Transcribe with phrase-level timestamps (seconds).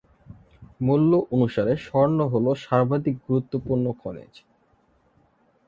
[0.81, 4.33] মূল্য অনুসারে স্বর্ণ হল সর্বাধিক গুরুত্বপূর্ণ খনিজ।